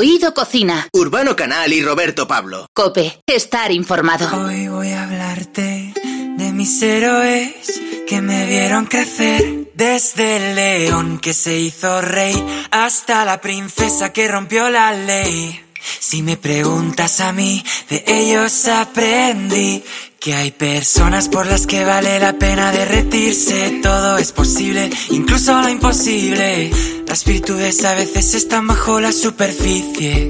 Oído 0.00 0.32
Cocina. 0.32 0.88
Urbano 0.94 1.36
Canal 1.36 1.74
y 1.74 1.82
Roberto 1.82 2.26
Pablo. 2.26 2.64
Cope, 2.72 3.20
estar 3.26 3.70
informado. 3.70 4.46
Hoy 4.46 4.66
voy 4.66 4.92
a 4.92 5.04
hablarte 5.04 5.92
de 6.38 6.52
mis 6.54 6.80
héroes 6.80 7.78
que 8.08 8.22
me 8.22 8.46
vieron 8.46 8.86
crecer. 8.86 9.68
Desde 9.74 10.36
el 10.38 10.54
león 10.54 11.18
que 11.18 11.34
se 11.34 11.58
hizo 11.58 12.00
rey 12.00 12.34
hasta 12.70 13.26
la 13.26 13.42
princesa 13.42 14.10
que 14.10 14.26
rompió 14.26 14.70
la 14.70 14.92
ley. 14.92 15.60
Si 15.98 16.22
me 16.22 16.38
preguntas 16.38 17.20
a 17.20 17.32
mí, 17.34 17.62
de 17.90 18.02
ellos 18.06 18.68
aprendí 18.68 19.84
que 20.20 20.34
hay 20.34 20.50
personas 20.50 21.30
por 21.30 21.46
las 21.46 21.66
que 21.66 21.82
vale 21.82 22.20
la 22.20 22.34
pena 22.34 22.70
derretirse. 22.72 23.80
Todo 23.82 24.18
es 24.18 24.32
posible, 24.32 24.90
incluso 25.08 25.58
lo 25.62 25.68
imposible. 25.70 26.70
Las 27.06 27.24
virtudes 27.24 27.82
a 27.86 27.94
veces 27.94 28.34
están 28.34 28.66
bajo 28.66 29.00
la 29.00 29.12
superficie. 29.12 30.28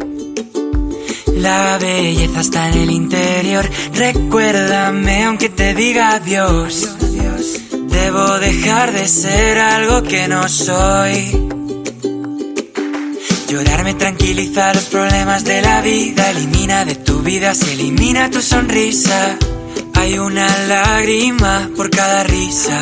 La 1.35 1.77
belleza 1.79 2.41
está 2.41 2.69
en 2.69 2.79
el 2.79 2.91
interior. 2.93 3.69
Recuérdame 3.95 5.25
aunque 5.25 5.49
te 5.49 5.75
diga 5.75 6.11
adiós. 6.11 6.89
Debo 7.89 8.39
dejar 8.39 8.93
de 8.93 9.09
ser 9.09 9.59
algo 9.59 10.05
que 10.05 10.29
no 10.29 10.49
soy. 10.49 11.49
Llorar 13.49 13.83
me 13.83 13.95
tranquiliza 13.95 14.73
los 14.73 14.85
problemas 14.85 15.43
de 15.43 15.63
la 15.63 15.81
vida. 15.81 16.31
Elimina 16.31 16.85
de 16.85 16.95
tu 16.95 17.23
vida, 17.23 17.57
se 17.57 17.73
elimina 17.73 18.31
tu 18.31 18.41
sonrisa. 18.41 19.37
Hay 20.01 20.19
una 20.19 20.49
lágrima 20.67 21.69
por 21.77 21.91
cada 21.91 22.25
risa. 22.25 22.81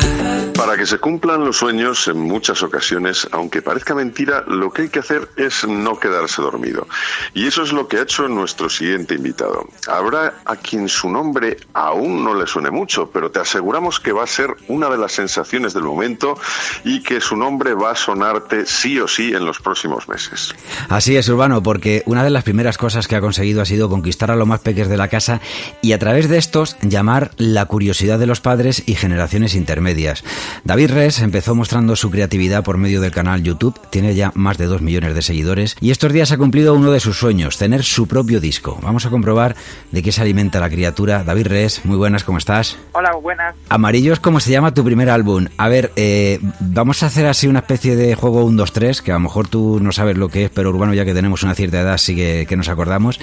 Para 0.55 0.77
que 0.77 0.85
se 0.85 0.99
cumplan 0.99 1.43
los 1.43 1.57
sueños, 1.57 2.07
en 2.07 2.17
muchas 2.17 2.63
ocasiones, 2.63 3.27
aunque 3.33 3.61
parezca 3.61 3.93
mentira, 3.93 4.45
lo 4.47 4.71
que 4.71 4.83
hay 4.83 4.89
que 4.89 4.99
hacer 4.99 5.27
es 5.35 5.67
no 5.67 5.99
quedarse 5.99 6.41
dormido. 6.41 6.87
Y 7.33 7.45
eso 7.45 7.63
es 7.63 7.73
lo 7.73 7.89
que 7.89 7.97
ha 7.97 8.03
hecho 8.03 8.29
nuestro 8.29 8.69
siguiente 8.69 9.15
invitado. 9.15 9.67
Habrá 9.87 10.35
a 10.45 10.55
quien 10.55 10.87
su 10.87 11.09
nombre 11.09 11.57
aún 11.73 12.23
no 12.23 12.33
le 12.33 12.47
suene 12.47 12.71
mucho, 12.71 13.09
pero 13.11 13.29
te 13.29 13.39
aseguramos 13.39 13.99
que 13.99 14.13
va 14.13 14.23
a 14.23 14.27
ser 14.27 14.55
una 14.69 14.89
de 14.89 14.97
las 14.97 15.11
sensaciones 15.11 15.73
del 15.73 15.83
momento 15.83 16.39
y 16.85 17.03
que 17.03 17.19
su 17.19 17.35
nombre 17.35 17.73
va 17.73 17.91
a 17.91 17.95
sonarte 17.95 18.65
sí 18.65 18.97
o 18.97 19.09
sí 19.09 19.33
en 19.33 19.45
los 19.45 19.59
próximos 19.59 20.07
meses. 20.07 20.55
Así 20.87 21.17
es, 21.17 21.27
Urbano, 21.27 21.61
porque 21.61 22.01
una 22.05 22.23
de 22.23 22.29
las 22.29 22.45
primeras 22.45 22.77
cosas 22.77 23.09
que 23.09 23.17
ha 23.17 23.21
conseguido 23.21 23.61
ha 23.61 23.65
sido 23.65 23.89
conquistar 23.89 24.31
a 24.31 24.37
los 24.37 24.47
más 24.47 24.61
peques 24.61 24.87
de 24.87 24.95
la 24.95 25.09
casa 25.09 25.41
y 25.81 25.91
a 25.91 25.99
través 25.99 26.29
de 26.29 26.37
estos 26.37 26.77
llamar 26.81 27.08
la 27.37 27.65
curiosidad 27.65 28.19
de 28.19 28.27
los 28.27 28.39
padres 28.39 28.83
y 28.85 28.93
generaciones 28.93 29.55
intermedias. 29.55 30.23
David 30.63 30.91
Res 30.91 31.19
empezó 31.19 31.55
mostrando 31.55 31.95
su 31.95 32.11
creatividad 32.11 32.63
por 32.63 32.77
medio 32.77 33.01
del 33.01 33.11
canal 33.11 33.41
YouTube, 33.41 33.79
tiene 33.89 34.13
ya 34.13 34.31
más 34.35 34.59
de 34.59 34.67
2 34.67 34.81
millones 34.81 35.15
de 35.15 35.23
seguidores 35.23 35.75
y 35.81 35.89
estos 35.89 36.13
días 36.13 36.31
ha 36.31 36.37
cumplido 36.37 36.75
uno 36.75 36.91
de 36.91 36.99
sus 36.99 37.17
sueños, 37.17 37.57
tener 37.57 37.83
su 37.83 38.05
propio 38.07 38.39
disco. 38.39 38.77
Vamos 38.83 39.07
a 39.07 39.09
comprobar 39.09 39.55
de 39.91 40.03
qué 40.03 40.11
se 40.11 40.21
alimenta 40.21 40.59
la 40.59 40.69
criatura. 40.69 41.23
David 41.23 41.47
Res, 41.47 41.83
muy 41.83 41.97
buenas, 41.97 42.23
¿cómo 42.23 42.37
estás? 42.37 42.77
Hola, 42.91 43.11
buenas. 43.15 43.55
Amarillos, 43.69 44.19
¿cómo 44.19 44.39
se 44.39 44.51
llama 44.51 44.75
tu 44.75 44.83
primer 44.83 45.09
álbum? 45.09 45.47
A 45.57 45.67
ver, 45.67 45.91
eh, 45.95 46.39
vamos 46.59 47.01
a 47.01 47.07
hacer 47.07 47.25
así 47.25 47.47
una 47.47 47.59
especie 47.59 47.95
de 47.95 48.13
juego 48.13 48.45
1, 48.45 48.55
2, 48.55 48.71
3, 48.71 49.01
que 49.01 49.11
a 49.11 49.15
lo 49.15 49.21
mejor 49.21 49.47
tú 49.47 49.79
no 49.81 49.91
sabes 49.91 50.15
lo 50.15 50.29
que 50.29 50.45
es, 50.45 50.51
pero 50.51 50.69
Urbano 50.69 50.93
ya 50.93 51.05
que 51.05 51.15
tenemos 51.15 51.41
una 51.41 51.55
cierta 51.55 51.79
edad 51.79 51.97
sí 51.97 52.15
que, 52.15 52.45
que 52.47 52.55
nos 52.55 52.69
acordamos. 52.69 53.19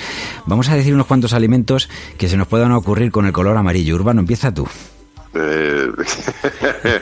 Vamos 0.47 0.69
a 0.71 0.75
decir 0.75 0.93
unos 0.93 1.07
cuantos 1.07 1.35
alimentos 1.35 1.89
que 2.19 2.29
se 2.29 2.37
nos 2.37 2.49
puedan 2.49 2.73
ocurrir 2.73 3.13
con 3.13 3.27
el 3.27 3.33
color 3.33 3.57
amarillo. 3.57 3.76
Urbano, 3.93 4.21
empieza 4.21 4.53
tú. 4.53 4.67
Eh, 5.39 5.89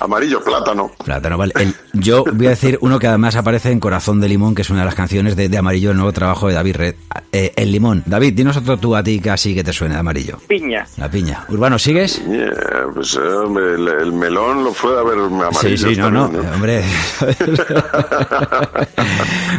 amarillo, 0.00 0.42
plátano. 0.42 0.92
Plátano, 1.04 1.38
vale. 1.38 1.52
El- 1.56 1.74
yo 1.92 2.24
voy 2.32 2.46
a 2.46 2.50
decir 2.50 2.78
uno 2.80 2.98
que 2.98 3.06
además 3.06 3.36
aparece 3.36 3.70
en 3.70 3.80
Corazón 3.80 4.20
de 4.20 4.28
Limón, 4.28 4.54
que 4.54 4.62
es 4.62 4.70
una 4.70 4.80
de 4.80 4.86
las 4.86 4.94
canciones 4.94 5.36
de, 5.36 5.48
de 5.48 5.58
Amarillo, 5.58 5.90
el 5.90 5.96
nuevo 5.96 6.12
trabajo 6.12 6.48
de 6.48 6.54
David 6.54 6.76
Red. 6.76 6.94
Eh, 7.32 7.52
el 7.56 7.72
limón. 7.72 8.02
David, 8.06 8.34
dinos 8.34 8.56
otro 8.56 8.76
tú 8.76 8.94
a 8.94 9.02
ti 9.02 9.18
que 9.20 9.30
así 9.30 9.54
que 9.56 9.64
te 9.64 9.72
suene 9.72 9.94
de 9.94 10.00
amarillo. 10.00 10.38
Piña. 10.46 10.86
La 10.98 11.10
piña. 11.10 11.44
Urbano, 11.48 11.80
¿sigues? 11.80 12.22
Yeah, 12.28 12.52
pues, 12.94 13.14
eh, 13.16 13.20
hombre, 13.20 13.74
el, 13.74 13.88
el 13.88 14.12
melón 14.12 14.62
lo 14.62 14.72
puede 14.72 15.00
haber 15.00 15.18
amarillo. 15.18 15.58
Sí, 15.60 15.76
sí, 15.76 15.96
no, 15.96 16.10
no, 16.12 16.26
¿eh? 16.26 16.48
hombre. 16.54 16.84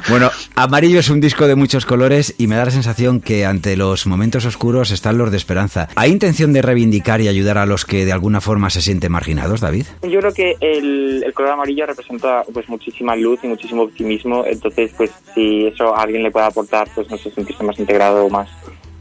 bueno, 0.10 0.32
Amarillo 0.56 1.00
es 1.00 1.10
un 1.10 1.20
disco 1.20 1.48
de 1.48 1.56
muchos 1.56 1.86
colores 1.86 2.36
y 2.38 2.48
me 2.48 2.56
da 2.56 2.66
la 2.66 2.72
sensación 2.72 3.20
que 3.20 3.46
ante 3.46 3.76
los 3.76 4.08
momentos 4.08 4.46
oscuros 4.46 4.92
están 4.92 5.18
los 5.18 5.32
de 5.32 5.38
esperanza. 5.38 5.90
¿Hay 5.96 6.12
intención 6.12 6.54
de 6.54 6.62
reivindicar 6.62 7.20
y 7.22 7.28
ayudar 7.28 7.58
a 7.58 7.66
los 7.66 7.86
que 7.86 8.06
de 8.06 8.14
alguna 8.16 8.42
forma 8.42 8.70
se 8.70 8.82
sienten 8.82 9.12
marginados, 9.12 9.62
David? 9.62 9.86
Yo 10.02 10.20
creo 10.20 10.34
que 10.34 10.56
el, 10.60 11.24
color 11.34 11.52
amarillo 11.52 11.86
representa 11.86 12.44
pues 12.54 12.68
muchísima 12.70 13.16
luz 13.16 13.40
y 13.44 13.48
muchísimo 13.48 13.84
optimismo, 13.84 14.44
entonces 14.46 14.92
pues 14.98 15.12
si 15.34 15.68
eso 15.68 15.96
a 15.96 16.02
alguien 16.02 16.24
le 16.24 16.32
puede 16.32 16.46
aportar 16.46 16.88
pues 16.96 17.10
no 17.10 17.18
sé, 17.18 17.32
sentirse 17.32 17.64
más 17.64 17.78
integrado 17.80 18.26
o 18.26 18.30
más 18.30 18.50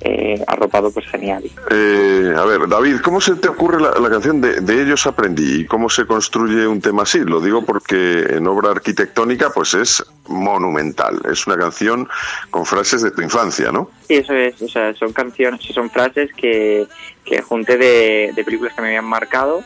eh, 0.00 0.42
arropado, 0.46 0.90
pues 0.90 1.06
genial. 1.06 1.44
Eh, 1.70 2.34
a 2.36 2.44
ver, 2.44 2.68
David, 2.68 2.96
¿cómo 3.02 3.20
se 3.20 3.36
te 3.36 3.48
ocurre 3.48 3.80
la, 3.80 3.92
la 3.98 4.10
canción 4.10 4.40
de, 4.40 4.60
de 4.60 4.82
Ellos 4.82 5.06
aprendí 5.06 5.60
y 5.60 5.66
cómo 5.66 5.88
se 5.88 6.06
construye 6.06 6.66
un 6.66 6.80
tema 6.80 7.04
así? 7.04 7.20
Lo 7.20 7.40
digo 7.40 7.64
porque 7.64 8.26
en 8.30 8.46
obra 8.46 8.70
arquitectónica 8.70 9.50
pues 9.50 9.74
es 9.74 10.04
monumental. 10.28 11.20
Es 11.30 11.46
una 11.46 11.56
canción 11.56 12.08
con 12.50 12.66
frases 12.66 13.02
de 13.02 13.10
tu 13.10 13.22
infancia, 13.22 13.72
¿no? 13.72 13.90
Sí, 14.08 14.14
eso 14.16 14.34
es, 14.34 14.60
o 14.60 14.68
sea, 14.68 14.94
son 14.94 15.12
canciones, 15.12 15.60
son 15.62 15.90
frases 15.90 16.30
que, 16.34 16.86
que 17.24 17.40
junté 17.42 17.76
de, 17.76 18.32
de 18.34 18.44
películas 18.44 18.74
que 18.74 18.82
me 18.82 18.88
habían 18.88 19.06
marcado 19.06 19.62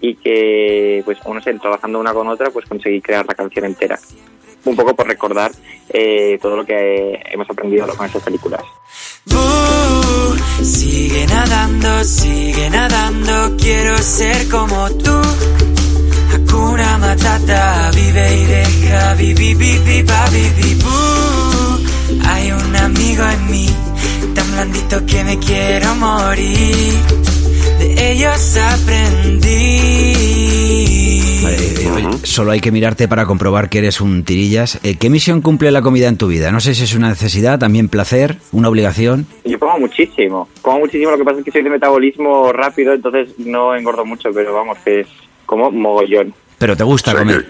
y 0.00 0.14
que, 0.14 1.02
pues, 1.04 1.18
uno 1.24 1.40
sé, 1.42 1.54
trabajando 1.54 1.98
una 1.98 2.12
con 2.12 2.28
otra, 2.28 2.50
pues 2.50 2.66
conseguí 2.66 3.00
crear 3.00 3.26
la 3.26 3.34
canción 3.34 3.64
entera. 3.64 3.98
Un 4.64 4.76
poco 4.76 4.94
por 4.94 5.06
recordar 5.06 5.50
eh, 5.88 6.38
todo 6.42 6.56
lo 6.56 6.64
que 6.64 7.20
hemos 7.30 7.48
aprendido 7.48 7.86
con 7.88 8.06
esas 8.06 8.22
películas. 8.22 8.62
Uh, 9.32 10.64
sigue 10.64 11.26
nadando, 11.26 12.04
sigue 12.04 12.70
nadando, 12.70 13.56
quiero 13.56 13.98
ser 13.98 14.48
como 14.48 14.88
tú. 14.90 15.20
Hakuna 16.32 16.98
Matata, 16.98 17.90
vive 17.94 18.36
y 18.36 18.44
deja, 18.44 19.14
vivi, 19.14 19.54
vivi, 19.54 20.02
va, 20.02 20.28
vivi, 20.30 20.74
bu. 20.74 20.88
Hay 22.26 22.52
un 22.52 22.76
amigo 22.76 23.24
en 23.24 23.50
mí, 23.50 23.68
tan 24.34 24.50
blandito 24.52 25.06
que 25.06 25.24
me 25.24 25.38
quiero 25.38 25.94
morir. 25.96 26.94
De 27.78 28.12
ellos 28.12 28.56
aprendí. 28.56 30.18
Eh, 31.80 32.08
Solo 32.24 32.50
hay 32.50 32.60
que 32.60 32.72
mirarte 32.72 33.06
para 33.06 33.24
comprobar 33.26 33.68
que 33.68 33.78
eres 33.78 34.00
un 34.00 34.24
tirillas. 34.24 34.80
Eh, 34.82 34.96
¿Qué 34.96 35.10
misión 35.10 35.40
cumple 35.42 35.70
la 35.70 35.80
comida 35.82 36.08
en 36.08 36.16
tu 36.16 36.26
vida? 36.26 36.50
No 36.50 36.60
sé 36.60 36.74
si 36.74 36.84
es 36.84 36.94
una 36.94 37.08
necesidad, 37.08 37.58
también 37.58 37.88
placer, 37.88 38.36
una 38.52 38.68
obligación. 38.68 39.26
Yo 39.44 39.58
como 39.58 39.78
muchísimo, 39.78 40.48
como 40.60 40.80
muchísimo, 40.80 41.12
lo 41.12 41.18
que 41.18 41.24
pasa 41.24 41.38
es 41.38 41.44
que 41.44 41.52
soy 41.52 41.62
de 41.62 41.70
metabolismo 41.70 42.52
rápido, 42.52 42.92
entonces 42.94 43.28
no 43.38 43.74
engordo 43.76 44.04
mucho, 44.04 44.30
pero 44.34 44.52
vamos, 44.52 44.78
que 44.84 45.00
es 45.00 45.08
como 45.46 45.70
mogollón. 45.70 46.34
Pero 46.58 46.76
te 46.76 46.82
gusta 46.82 47.12
O 47.12 47.14
sea, 47.14 47.20
comer. 47.20 47.46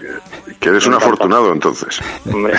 Que, 0.59 0.69
eres 0.69 0.85
un 0.87 0.93
afortunado 0.93 1.51
entonces. 1.53 1.99
Hombre, 2.31 2.53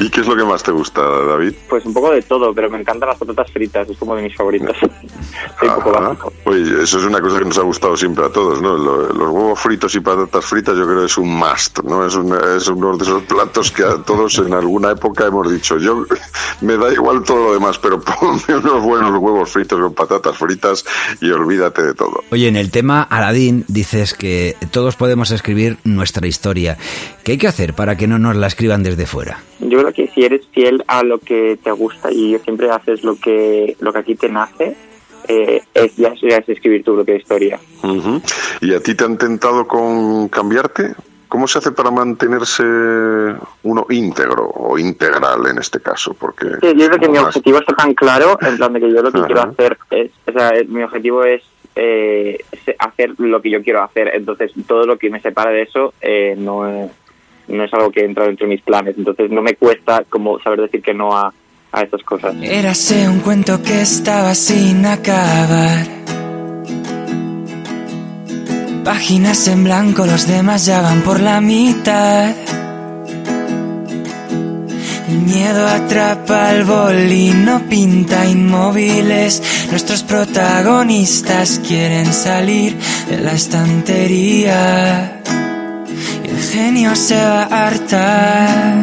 ¿Y 0.00 0.10
qué 0.10 0.20
es 0.20 0.26
lo 0.26 0.36
que 0.36 0.44
más 0.44 0.62
te 0.62 0.72
gusta, 0.72 1.00
David? 1.02 1.54
pues 1.68 1.84
un 1.84 1.94
poco 1.94 2.10
de 2.12 2.22
todo, 2.22 2.52
pero 2.54 2.70
me 2.70 2.78
encantan 2.78 3.08
las 3.08 3.18
patatas 3.18 3.50
fritas, 3.50 3.88
es 3.88 3.96
como 3.98 4.16
de 4.16 4.22
mis 4.22 4.36
favoritas. 4.36 4.76
Soy 5.60 5.68
un 5.68 5.74
poco 5.76 5.92
básico. 5.92 6.32
Oye, 6.44 6.82
eso 6.82 6.98
es 6.98 7.04
una 7.04 7.20
cosa 7.20 7.38
que 7.38 7.44
nos 7.44 7.58
ha 7.58 7.62
gustado 7.62 7.96
siempre 7.96 8.24
a 8.24 8.28
todos, 8.30 8.60
¿no? 8.60 8.76
Lo- 8.76 9.12
Los 9.12 9.28
huevos 9.30 9.60
fritos 9.60 9.94
y 9.94 10.00
patatas 10.00 10.44
fritas 10.44 10.76
yo 10.76 10.86
creo 10.86 11.00
que 11.00 11.06
es 11.06 11.18
un 11.18 11.34
must, 11.34 11.80
¿no? 11.84 12.04
Es, 12.06 12.14
una- 12.14 12.56
es 12.56 12.66
uno 12.68 12.96
de 12.96 13.04
esos 13.04 13.22
platos 13.24 13.70
que 13.70 13.84
a 13.84 13.96
todos 13.98 14.38
en 14.38 14.52
alguna 14.54 14.92
época 14.92 15.26
hemos 15.26 15.50
dicho, 15.50 15.78
yo 15.78 16.04
me 16.60 16.76
da 16.76 16.92
igual 16.92 17.22
todo 17.22 17.46
lo 17.48 17.54
demás, 17.54 17.78
pero 17.78 18.00
ponme 18.00 18.42
unos 18.56 18.82
buenos 18.82 19.10
huevos 19.18 19.50
fritos 19.50 19.80
con 19.80 19.94
patatas 19.94 20.36
fritas 20.36 20.84
y 21.20 21.30
olvídate 21.30 21.82
de 21.82 21.94
todo. 21.94 22.22
Oye, 22.30 22.48
en 22.48 22.56
el 22.56 22.70
tema 22.70 23.02
Aladín 23.02 23.64
dices 23.68 24.14
que 24.14 24.56
todos 24.70 24.96
podemos 24.96 25.30
escribir 25.42 25.76
nuestra 25.84 26.26
historia. 26.28 26.78
¿Qué 27.24 27.32
hay 27.32 27.38
que 27.38 27.48
hacer 27.48 27.74
para 27.74 27.96
que 27.96 28.06
no 28.06 28.16
nos 28.18 28.36
la 28.36 28.46
escriban 28.46 28.84
desde 28.84 29.06
fuera? 29.06 29.38
Yo 29.58 29.80
creo 29.80 29.92
que 29.92 30.06
si 30.14 30.22
eres 30.24 30.42
fiel 30.52 30.84
a 30.86 31.02
lo 31.02 31.18
que 31.18 31.58
te 31.62 31.72
gusta 31.72 32.12
y 32.12 32.38
siempre 32.44 32.70
haces 32.70 33.02
lo 33.02 33.16
que 33.16 33.76
lo 33.80 33.92
que 33.92 33.98
aquí 33.98 34.14
te 34.14 34.28
nace, 34.28 34.76
eh, 35.26 35.60
es, 35.74 35.96
ya, 35.96 36.14
ya 36.22 36.36
es 36.36 36.48
escribir 36.48 36.84
tu 36.84 36.94
propia 36.94 37.16
historia. 37.16 37.58
¿Y 38.60 38.72
a 38.72 38.80
ti 38.80 38.94
te 38.94 39.02
han 39.04 39.18
tentado 39.18 39.66
con 39.66 40.28
cambiarte? 40.28 40.94
¿Cómo 41.28 41.48
se 41.48 41.58
hace 41.58 41.72
para 41.72 41.90
mantenerse 41.90 42.62
uno 42.62 43.86
íntegro 43.90 44.48
o 44.48 44.78
integral 44.78 45.46
en 45.50 45.58
este 45.58 45.80
caso? 45.80 46.14
Porque 46.14 46.46
Sí, 46.60 46.72
yo 46.76 46.86
creo 46.86 46.98
que 47.00 47.08
mi 47.08 47.14
más- 47.18 47.28
objetivo 47.28 47.58
está 47.58 47.72
tan 47.74 47.94
claro, 47.94 48.38
en 48.42 48.56
plan 48.58 48.72
de 48.74 48.80
que 48.80 48.92
yo 48.92 49.02
lo 49.02 49.10
que 49.10 49.22
quiero 49.22 49.42
hacer 49.42 49.76
es, 49.90 50.10
o 50.26 50.32
sea, 50.32 50.52
mi 50.68 50.82
objetivo 50.84 51.24
es 51.24 51.42
eh, 51.74 52.38
hacer 52.78 53.14
lo 53.18 53.40
que 53.40 53.50
yo 53.50 53.62
quiero 53.62 53.82
hacer, 53.82 54.10
entonces 54.14 54.52
todo 54.66 54.84
lo 54.86 54.98
que 54.98 55.10
me 55.10 55.20
separa 55.20 55.50
de 55.50 55.62
eso 55.62 55.94
eh, 56.00 56.34
no, 56.36 56.90
no 57.48 57.64
es 57.64 57.74
algo 57.74 57.90
que 57.90 58.04
entra 58.04 58.26
dentro 58.26 58.46
de 58.46 58.54
mis 58.54 58.62
planes, 58.62 58.96
entonces 58.96 59.30
no 59.30 59.42
me 59.42 59.54
cuesta 59.54 60.04
como 60.08 60.38
saber 60.40 60.62
decir 60.62 60.82
que 60.82 60.94
no 60.94 61.16
a, 61.16 61.32
a 61.72 61.82
estas 61.82 62.02
cosas. 62.02 62.34
Érase 62.42 63.08
un 63.08 63.20
cuento 63.20 63.62
que 63.62 63.80
estaba 63.80 64.34
sin 64.34 64.84
acabar. 64.86 65.86
Páginas 68.84 69.46
en 69.48 69.64
blanco, 69.64 70.06
los 70.06 70.26
demás 70.26 70.66
ya 70.66 70.82
van 70.82 71.02
por 71.02 71.20
la 71.20 71.40
mitad. 71.40 72.34
El 75.12 75.20
miedo 75.20 75.68
atrapa 75.68 76.48
al 76.48 76.64
bolino, 76.64 77.60
pinta 77.68 78.24
inmóviles. 78.24 79.42
Nuestros 79.70 80.02
protagonistas 80.02 81.60
quieren 81.68 82.10
salir 82.10 82.78
de 83.10 83.18
la 83.18 83.32
estantería. 83.32 85.20
Y 86.24 86.28
el 86.28 86.38
genio 86.38 86.96
se 86.96 87.16
va 87.16 87.42
a 87.42 87.66
hartar. 87.66 88.74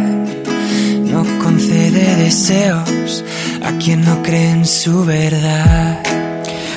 No 1.06 1.26
concede 1.44 2.16
deseos 2.18 3.25
a 3.64 3.72
quien 3.80 4.06
no 4.06 4.22
cree 4.22 4.52
en 4.52 4.68
su 4.68 5.04
verdad. 5.06 6.04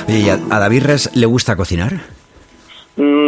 Oye, 0.07 0.19
¿y 0.19 0.29
a, 0.29 0.39
a 0.49 0.57
David 0.57 0.83
Res 0.83 1.11
le 1.13 1.27
gusta 1.27 1.55
cocinar? 1.55 2.01
Mm, 2.95 3.22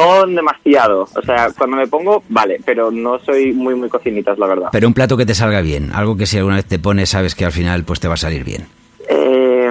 no 0.00 0.26
demasiado. 0.26 1.08
O 1.14 1.22
sea, 1.22 1.48
cuando 1.56 1.76
me 1.76 1.86
pongo, 1.86 2.22
vale, 2.28 2.60
pero 2.64 2.90
no 2.90 3.18
soy 3.20 3.52
muy, 3.52 3.74
muy 3.74 3.88
cocinitas, 3.88 4.38
la 4.38 4.46
verdad. 4.46 4.68
Pero 4.72 4.86
un 4.88 4.94
plato 4.94 5.16
que 5.16 5.26
te 5.26 5.34
salga 5.34 5.60
bien, 5.60 5.90
algo 5.92 6.16
que 6.16 6.26
si 6.26 6.36
alguna 6.38 6.56
vez 6.56 6.66
te 6.66 6.78
pones 6.78 7.10
sabes 7.10 7.34
que 7.34 7.44
al 7.44 7.52
final 7.52 7.84
pues 7.84 8.00
te 8.00 8.08
va 8.08 8.14
a 8.14 8.18
salir 8.18 8.44
bien. 8.44 8.66
Eh, 9.08 9.70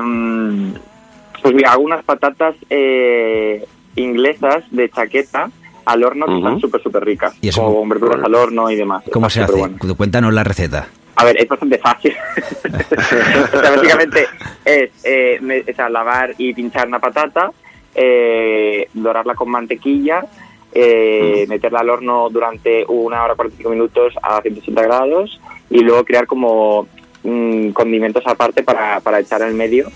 pues 1.42 1.54
mira, 1.54 1.72
hago 1.72 1.84
unas 1.84 2.04
patatas 2.04 2.56
eh, 2.70 3.66
inglesas 3.96 4.64
de 4.72 4.90
chaqueta 4.90 5.50
al 5.86 6.04
horno 6.04 6.26
que 6.26 6.32
Ujú. 6.34 6.40
están 6.40 6.60
súper, 6.60 6.82
súper 6.84 7.06
ricas. 7.06 7.34
¿Y 7.42 7.48
eso 7.50 7.84
verduras 7.86 8.24
al 8.24 8.36
horno 8.36 8.70
y 8.70 8.76
demás. 8.76 9.04
¿Cómo 9.12 9.28
Está 9.28 9.48
se 9.48 9.54
hace? 9.54 9.96
Cuéntanos 9.96 10.34
la 10.34 10.44
receta. 10.44 10.88
A 11.16 11.24
ver, 11.24 11.42
es 11.42 11.48
bastante 11.48 11.78
fácil. 11.80 12.14
o 13.54 13.60
sea, 13.62 13.72
básicamente 13.72 14.28
es 14.66 14.90
eh, 15.04 15.38
me- 15.42 15.62
o 15.62 15.76
sea, 15.76 15.90
lavar 15.90 16.34
y 16.38 16.54
pinchar 16.54 16.88
una 16.88 17.00
patata, 17.00 17.50
eh, 17.98 18.88
dorarla 18.94 19.34
con 19.34 19.50
mantequilla, 19.50 20.24
eh, 20.72 21.46
meterla 21.50 21.80
al 21.80 21.90
horno 21.90 22.30
durante 22.30 22.86
una 22.88 23.24
hora 23.24 23.36
45 23.36 23.70
minutos 23.72 24.14
a 24.22 24.42
180 24.42 24.82
grados 24.84 25.42
y 25.70 25.80
luego 25.80 26.06
crear 26.06 26.28
como 26.28 26.88
mm, 27.24 27.70
condimentos 27.70 28.24
aparte 28.28 28.62
para, 28.62 29.00
para 29.00 29.20
echar 29.20 29.42
en 29.42 29.48
el 29.50 29.56
medio. 29.56 29.90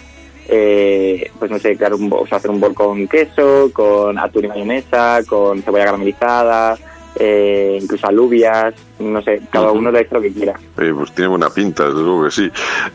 Eh, 0.48 1.30
pues 1.38 1.51
no 1.51 1.59
sé, 1.59 1.77
crear 1.77 1.94
un, 1.94 2.12
o 2.12 2.25
sea, 2.25 2.39
hacer 2.39 2.51
un 2.51 2.59
bol 2.59 2.74
con 2.74 3.07
queso, 3.07 3.69
con 3.71 4.18
atún 4.18 4.45
y 4.45 4.48
mayonesa, 4.48 5.21
con 5.27 5.62
cebolla 5.62 5.86
caramelizada, 5.86 6.77
eh, 7.15 7.77
incluso 7.81 8.07
alubias, 8.07 8.74
no 9.01 9.21
sé, 9.21 9.42
cada 9.51 9.71
uno 9.71 9.92
le 9.92 10.01
echa 10.01 10.15
lo 10.15 10.21
que 10.21 10.31
quiera. 10.31 10.53
Eh, 10.77 10.94
pues 10.95 11.12
tiene 11.13 11.27
buena 11.30 11.50
pinta, 11.50 11.86
desde 11.86 12.00
luego 12.01 12.25
que 12.25 12.31
sí. 12.31 12.50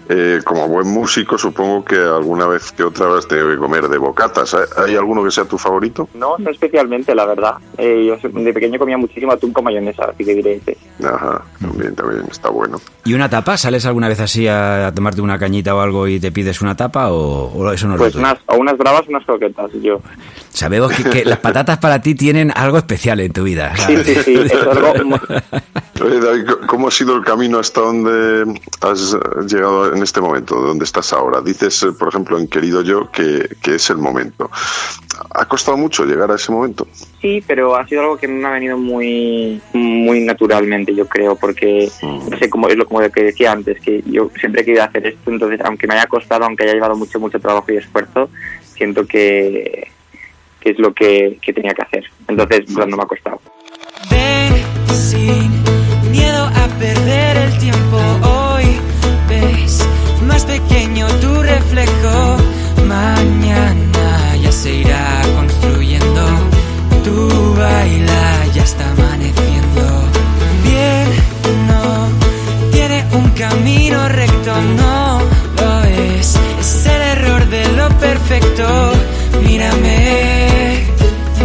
Eh, 0.09 0.41
como 0.45 0.69
buen 0.69 0.87
músico, 0.89 1.37
supongo 1.39 1.85
que 1.85 1.97
alguna 1.97 2.47
vez 2.47 2.73
que 2.73 2.83
otra 2.85 3.07
vez 3.09 3.27
te 3.29 3.37
debe 3.37 3.57
comer 3.57 3.89
de 3.89 3.99
bocatas. 3.99 4.55
¿Hay- 4.55 4.85
¿Hay 4.87 4.97
alguno 4.97 5.25
que 5.25 5.31
sea 5.31 5.45
tu 5.45 5.59
favorito? 5.59 6.09
No, 6.15 6.37
no 6.39 6.51
especialmente, 6.51 7.15
la 7.15 7.27
verdad. 7.27 7.55
Eh, 7.79 8.05
yo 8.23 8.29
de 8.29 8.53
pequeño 8.53 8.79
comía 8.79 8.97
muchísimo 8.99 9.33
atún 9.33 9.53
con 9.53 9.65
mayonesa, 9.65 10.05
así 10.05 10.25
que 10.25 10.35
diré 10.35 10.55
ese. 10.57 10.77
Ajá, 11.05 11.43
también, 11.61 11.95
también 11.95 12.23
está 12.31 12.49
bueno. 12.51 12.81
¿Y 13.05 13.15
una 13.15 13.29
tapa? 13.29 13.57
¿Sales 13.57 13.85
alguna 13.87 14.09
vez 14.09 14.21
así 14.21 14.47
a, 14.49 14.89
a 14.89 14.93
tomarte 14.95 15.21
una 15.21 15.39
cañita 15.39 15.75
o 15.75 15.81
algo 15.81 16.07
y 16.09 16.19
te 16.21 16.33
pides 16.33 16.61
una 16.63 16.77
tapa 16.77 17.11
o, 17.11 17.53
o 17.53 17.73
eso 17.73 17.87
no 17.87 17.95
es 17.95 17.99
lo 18.01 18.05
Pues 18.05 18.13
tuyo? 18.15 18.25
unas, 18.25 18.39
o 18.47 18.57
unas 18.57 18.77
bravas 18.79 19.03
o 19.07 19.11
unas 19.11 19.25
croquetas, 19.25 19.71
yo. 19.83 20.01
Sabemos 20.51 20.93
que, 20.93 21.05
que 21.05 21.25
las 21.25 21.39
patatas 21.39 21.79
para 21.79 22.01
ti 22.01 22.15
tienen 22.15 22.51
algo 22.55 22.79
especial 22.79 23.21
en 23.21 23.33
tu 23.33 23.43
vida. 23.45 23.77
Sí, 23.77 23.97
sí, 24.05 24.15
sí, 24.25 24.35
es 24.35 24.53
algo... 24.55 24.95
Oye, 26.03 26.21
David, 26.21 26.45
¿cómo 26.67 26.89
ha 26.89 26.91
sido 26.91 27.17
el 27.17 27.25
camino 27.25 27.59
hasta 27.59 27.81
donde 27.81 28.61
has 28.83 29.17
llegado 29.47 29.95
en 29.95 30.03
este 30.03 30.21
momento, 30.21 30.57
donde 30.57 30.85
estás 30.85 31.13
ahora? 31.13 31.41
Dices, 31.41 31.83
eh, 31.83 31.93
por 31.99 32.09
ejemplo, 32.09 32.39
en 32.39 32.49
Querido 32.49 32.83
Yo, 32.83 33.11
que, 33.11 33.49
que 33.63 33.77
es 33.77 33.89
el 33.89 33.97
momento. 33.97 34.51
¿Ha 35.31 35.47
costado 35.47 35.79
mucho 35.79 36.05
llegar 36.05 36.31
a 36.31 36.35
ese 36.35 36.53
momento? 36.53 36.87
Sí, 37.21 37.43
pero 37.47 37.77
ha 37.77 37.87
sido 37.87 38.03
algo 38.03 38.19
que 38.19 38.29
me 38.29 38.47
ha 38.47 38.53
venido 38.53 38.77
muy 38.77 39.61
muy 39.73 40.21
naturalmente, 40.21 40.95
yo 40.95 41.07
creo, 41.07 41.35
porque, 41.35 41.91
no 42.03 42.37
sé, 42.39 42.51
como 42.51 42.69
es 42.69 42.77
lo 42.77 42.87
como 42.87 43.01
que 43.11 43.23
decía 43.23 43.53
antes, 43.53 43.81
que 43.81 44.03
yo 44.07 44.31
siempre 44.39 44.63
he 44.63 44.65
querido 44.65 44.85
hacer 44.85 45.07
esto, 45.07 45.31
entonces, 45.31 45.61
aunque 45.65 45.87
me 45.87 45.95
haya 45.95 46.07
costado, 46.07 46.45
aunque 46.45 46.65
haya 46.65 46.75
llevado 46.75 46.97
mucho, 46.97 47.19
mucho 47.19 47.41
trabajo 47.41 47.73
y 47.73 47.79
esfuerzo, 47.79 48.29
siento 48.75 49.07
que, 49.07 49.89
que 50.61 50.71
es 50.71 50.79
lo 50.79 50.93
que, 50.93 51.39
que 51.41 51.53
tenía 51.55 51.73
que 51.73 51.83
hacer. 51.83 52.05
Entonces, 52.29 52.65
pues, 52.73 52.87
no 52.87 52.97
me 52.97 53.03
ha 53.03 53.07
costado. 53.07 53.41
Ven 54.11 55.86
a 56.45 56.69
perder 56.79 57.37
el 57.37 57.59
tiempo 57.59 57.99
hoy. 58.23 58.65
Ves 59.29 59.85
más 60.27 60.45
pequeño 60.45 61.07
tu 61.21 61.43
reflejo. 61.43 62.37
Mañana 62.87 64.37
ya 64.43 64.53
se 64.53 64.75
irá 64.75 65.23
construyendo. 65.35 66.23
Tu 67.05 67.55
baila 67.55 68.47
ya 68.55 68.63
está 68.63 68.85
amaneciendo. 68.91 69.85
Bien, 70.65 71.07
no 71.69 72.09
tiene 72.73 73.05
un 73.13 73.31
camino 73.31 74.09
recto, 74.09 74.53
no 74.77 75.21
lo 75.61 75.85
es. 75.85 76.37
Es 76.61 76.87
el 76.87 77.03
error 77.03 77.49
de 77.49 77.69
lo 77.73 77.89
perfecto. 77.99 78.93
Mírame, 79.43 80.87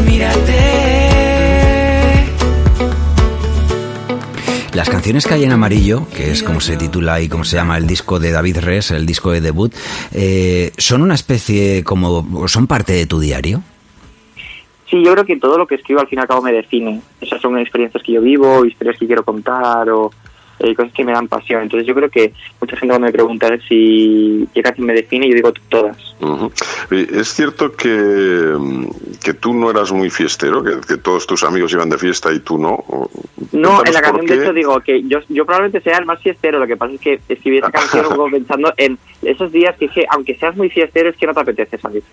mírate. 0.05 1.10
Las 4.81 4.89
canciones 4.89 5.27
que 5.27 5.35
hay 5.35 5.43
en 5.43 5.51
amarillo, 5.51 6.07
que 6.09 6.31
es 6.31 6.41
como 6.41 6.59
se 6.59 6.75
titula 6.75 7.21
y 7.21 7.29
como 7.29 7.43
se 7.43 7.55
llama 7.55 7.77
el 7.77 7.85
disco 7.85 8.19
de 8.19 8.31
David 8.31 8.57
Res, 8.61 8.89
el 8.89 9.05
disco 9.05 9.29
de 9.29 9.39
debut, 9.39 9.71
eh, 10.11 10.71
son 10.75 11.03
una 11.03 11.13
especie 11.13 11.83
como, 11.83 12.47
son 12.47 12.65
parte 12.65 12.93
de 12.93 13.05
tu 13.05 13.19
diario. 13.19 13.61
Sí, 14.89 15.03
yo 15.03 15.11
creo 15.11 15.23
que 15.23 15.37
todo 15.37 15.59
lo 15.59 15.67
que 15.67 15.75
escribo 15.75 16.01
al 16.01 16.07
fin 16.07 16.17
y 16.17 16.21
al 16.23 16.27
cabo 16.27 16.41
me 16.41 16.51
define. 16.51 16.99
Esas 17.21 17.39
son 17.39 17.59
experiencias 17.59 18.03
que 18.03 18.13
yo 18.13 18.21
vivo, 18.21 18.65
historias 18.65 18.97
que 18.97 19.05
quiero 19.05 19.23
contar 19.23 19.87
o 19.91 20.09
eh, 20.63 20.75
cosas 20.75 20.93
que 20.93 21.03
me 21.03 21.11
dan 21.11 21.27
pasión. 21.27 21.63
Entonces 21.63 21.87
yo 21.87 21.93
creo 21.95 22.09
que 22.09 22.33
mucha 22.59 22.75
gente 22.77 22.87
cuando 22.93 23.07
me 23.07 23.11
pregunta 23.11 23.49
si 23.67 24.47
qué 24.53 24.61
canción 24.61 24.87
me 24.87 24.93
define, 24.93 25.27
yo 25.29 25.35
digo 25.35 25.51
todas. 25.69 25.97
Ujú. 26.19 26.51
Eh, 26.91 27.07
Es 27.11 27.33
cierto 27.33 27.71
que, 27.73 27.87
mm, 27.89 28.85
que 29.23 29.33
tú 29.33 29.53
no 29.53 29.69
eras 29.69 29.91
muy 29.91 30.09
fiestero, 30.09 30.63
que, 30.63 30.79
que 30.87 30.97
todos 30.97 31.25
tus 31.27 31.43
amigos 31.43 31.71
iban 31.73 31.89
de 31.89 31.97
fiesta 31.97 32.31
y 32.31 32.39
tú 32.39 32.57
no. 32.57 32.83
No, 33.51 33.83
en 33.85 33.93
la 33.93 34.01
canción 34.01 34.25
de 34.25 34.35
hecho 34.35 34.53
digo 34.53 34.79
que 34.81 35.01
yo, 35.03 35.19
yo 35.29 35.45
probablemente 35.45 35.81
sea 35.81 35.97
el 35.97 36.05
más 36.05 36.21
fiestero, 36.21 36.59
lo 36.59 36.67
que 36.67 36.77
pasa 36.77 36.93
es 36.93 37.01
que 37.01 37.19
escribí 37.27 37.57
esa 37.57 37.71
canción 37.71 38.05
luego 38.05 38.29
pensando 38.29 38.73
en 38.77 38.97
esos 39.21 39.51
días 39.51 39.75
que, 39.77 39.87
dije, 39.87 40.05
aunque 40.09 40.35
seas 40.35 40.55
muy 40.55 40.69
fiestero 40.69 41.09
es 41.09 41.17
que 41.17 41.25
no 41.27 41.33
te 41.33 41.39
apetece 41.41 41.77
salir. 41.77 42.03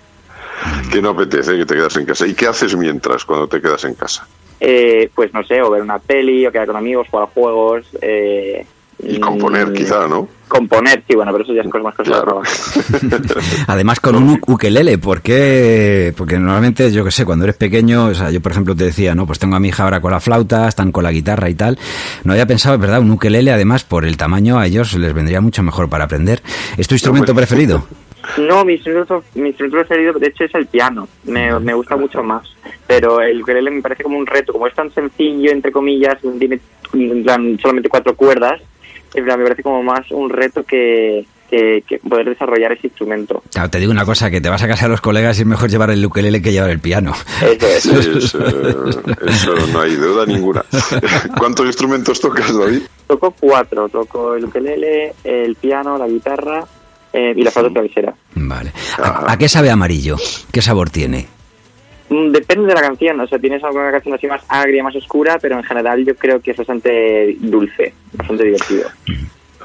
que 0.90 1.00
no 1.02 1.10
apetece, 1.10 1.56
que 1.56 1.66
te 1.66 1.74
quedas 1.74 1.96
en 1.96 2.06
casa. 2.06 2.26
¿Y 2.26 2.34
qué 2.34 2.46
haces 2.46 2.74
mientras 2.76 3.24
cuando 3.24 3.46
te 3.46 3.60
quedas 3.60 3.84
en 3.84 3.94
casa? 3.94 4.26
Eh, 4.60 5.08
pues 5.14 5.32
no 5.32 5.42
sé, 5.44 5.60
o 5.62 5.70
ver 5.70 5.82
una 5.82 5.98
peli, 5.98 6.46
o 6.46 6.52
quedar 6.52 6.66
con 6.66 6.76
amigos, 6.76 7.06
jugar 7.10 7.28
a 7.28 7.32
juegos. 7.32 7.86
Eh, 8.02 8.66
Y 9.00 9.20
componer, 9.20 9.68
mm, 9.68 9.72
quizá, 9.74 10.08
¿no? 10.08 10.26
Componer, 10.48 11.04
sí, 11.06 11.14
bueno, 11.14 11.30
pero 11.30 11.44
eso 11.44 11.52
ya 11.54 11.60
es 11.62 11.68
cosa 11.68 11.84
más 11.84 11.94
cosas 11.94 12.16
de 12.16 12.20
Claro. 12.22 12.42
trabajo. 12.42 13.40
Además 13.68 14.00
con 14.00 14.16
un 14.16 14.40
ukelele, 14.48 14.98
¿por 14.98 15.22
qué? 15.22 16.12
Porque 16.16 16.36
normalmente, 16.38 16.90
yo 16.90 17.04
que 17.04 17.12
sé, 17.12 17.24
cuando 17.24 17.44
eres 17.44 17.54
pequeño, 17.56 18.06
o 18.06 18.14
sea, 18.14 18.30
yo 18.32 18.40
por 18.40 18.50
ejemplo 18.50 18.74
te 18.74 18.82
decía, 18.84 19.14
no, 19.14 19.24
pues 19.26 19.38
tengo 19.38 19.54
a 19.54 19.60
mi 19.60 19.68
hija 19.68 19.84
ahora 19.84 20.00
con 20.00 20.10
la 20.10 20.18
flauta, 20.18 20.66
están 20.66 20.90
con 20.90 21.04
la 21.04 21.12
guitarra 21.12 21.48
y 21.48 21.54
tal. 21.54 21.78
No 22.24 22.32
había 22.32 22.46
pensado, 22.46 22.74
es 22.74 22.80
verdad, 22.80 23.00
un 23.00 23.12
ukelele, 23.12 23.52
además, 23.52 23.84
por 23.84 24.04
el 24.04 24.16
tamaño, 24.16 24.58
a 24.58 24.66
ellos 24.66 24.92
les 24.94 25.12
vendría 25.14 25.40
mucho 25.40 25.62
mejor 25.62 25.88
para 25.88 26.04
aprender. 26.04 26.42
¿Es 26.76 26.88
tu 26.88 26.96
instrumento 26.96 27.32
preferido? 27.34 27.86
No, 28.38 28.64
mi 28.64 28.74
instrumento, 28.74 29.24
mi 29.34 29.48
instrumento 29.48 29.78
preferido 29.78 30.12
de 30.14 30.26
hecho 30.26 30.44
es 30.44 30.54
el 30.54 30.66
piano, 30.66 31.08
me, 31.24 31.58
me 31.60 31.74
gusta 31.74 31.96
mucho 31.96 32.22
más, 32.22 32.48
pero 32.86 33.20
el 33.20 33.42
ukelele 33.42 33.70
me 33.70 33.82
parece 33.82 34.02
como 34.02 34.18
un 34.18 34.26
reto, 34.26 34.52
como 34.52 34.66
es 34.66 34.74
tan 34.74 34.92
sencillo, 34.92 35.50
entre 35.50 35.72
comillas, 35.72 36.18
tiene 36.38 36.60
solamente 36.92 37.88
cuatro 37.88 38.14
cuerdas, 38.14 38.60
me 39.14 39.22
parece 39.22 39.62
como 39.62 39.82
más 39.82 40.10
un 40.10 40.30
reto 40.30 40.64
que, 40.64 41.24
que, 41.48 41.82
que 41.86 41.98
poder 41.98 42.28
desarrollar 42.28 42.72
ese 42.72 42.88
instrumento. 42.88 43.42
Claro, 43.52 43.70
te 43.70 43.78
digo 43.78 43.92
una 43.92 44.04
cosa, 44.04 44.30
que 44.30 44.40
te 44.40 44.48
vas 44.48 44.62
a 44.62 44.68
casa 44.68 44.86
a 44.86 44.88
los 44.88 45.00
colegas 45.00 45.38
y 45.38 45.42
es 45.42 45.46
mejor 45.46 45.70
llevar 45.70 45.90
el 45.90 46.04
ukelele 46.04 46.42
que 46.42 46.52
llevar 46.52 46.70
el 46.70 46.80
piano. 46.80 47.12
Eso. 47.42 48.02
Sí, 48.02 48.16
eso 48.18 49.54
no 49.72 49.80
hay 49.80 49.94
duda 49.94 50.26
ninguna. 50.26 50.64
¿Cuántos 51.38 51.66
instrumentos 51.66 52.20
tocas, 52.20 52.56
David? 52.56 52.82
Toco 53.06 53.30
cuatro, 53.30 53.88
toco 53.88 54.34
el 54.34 54.44
ukelele, 54.44 55.14
el 55.24 55.54
piano, 55.56 55.96
la 55.96 56.06
guitarra 56.06 56.66
eh, 57.12 57.32
y 57.36 57.42
la 57.42 57.50
flauta 57.50 57.72
travesera. 57.72 58.14
Vale. 58.34 58.72
¿A, 59.02 59.32
a 59.32 59.38
qué 59.38 59.48
sabe 59.48 59.70
amarillo? 59.70 60.16
¿Qué 60.52 60.62
sabor 60.62 60.90
tiene? 60.90 61.26
Mm, 62.10 62.30
Depende 62.32 62.66
de 62.68 62.74
la 62.74 62.80
canción, 62.80 63.20
o 63.20 63.26
sea, 63.26 63.38
tienes 63.38 63.62
alguna 63.62 63.90
canción 63.90 64.14
así 64.14 64.26
más 64.26 64.42
agria, 64.48 64.82
más 64.82 64.96
oscura, 64.96 65.38
pero 65.40 65.56
en 65.56 65.64
general 65.64 66.04
yo 66.04 66.14
creo 66.16 66.40
que 66.40 66.52
es 66.52 66.56
bastante 66.56 67.36
dulce, 67.40 67.92
bastante 68.14 68.44
divertido. 68.44 68.88